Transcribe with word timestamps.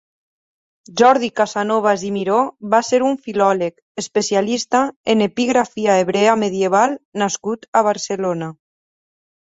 Jordi 1.01 1.27
Casanovas 1.39 2.05
i 2.07 2.09
Miró 2.15 2.37
va 2.71 2.79
ser 2.87 2.99
un 3.09 3.13
filòleg, 3.27 3.75
especialista 4.03 4.81
en 5.15 5.21
epigrafia 5.29 5.99
hebrea 6.05 6.35
medieval 6.45 6.97
nascut 7.25 7.69
a 7.83 7.89
Barcelona. 7.91 8.49